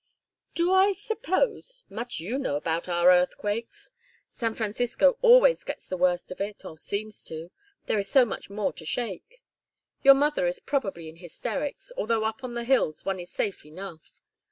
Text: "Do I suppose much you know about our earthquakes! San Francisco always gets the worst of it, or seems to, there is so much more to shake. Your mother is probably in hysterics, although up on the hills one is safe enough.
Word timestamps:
"Do 0.55 0.71
I 0.73 0.93
suppose 0.93 1.83
much 1.87 2.19
you 2.19 2.39
know 2.39 2.55
about 2.55 2.89
our 2.89 3.11
earthquakes! 3.11 3.91
San 4.31 4.55
Francisco 4.55 5.19
always 5.21 5.63
gets 5.63 5.85
the 5.85 5.95
worst 5.95 6.31
of 6.31 6.41
it, 6.41 6.65
or 6.65 6.75
seems 6.75 7.23
to, 7.25 7.51
there 7.85 7.99
is 7.99 8.09
so 8.09 8.25
much 8.25 8.49
more 8.49 8.73
to 8.73 8.83
shake. 8.83 9.43
Your 10.01 10.15
mother 10.15 10.47
is 10.47 10.59
probably 10.59 11.07
in 11.07 11.17
hysterics, 11.17 11.93
although 11.97 12.23
up 12.23 12.43
on 12.43 12.55
the 12.55 12.63
hills 12.63 13.05
one 13.05 13.19
is 13.19 13.29
safe 13.29 13.63
enough. 13.63 14.19